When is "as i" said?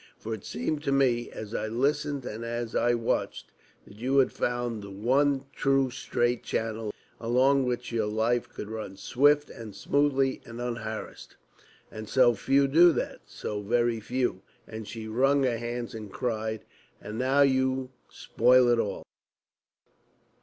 1.29-1.67, 2.43-2.95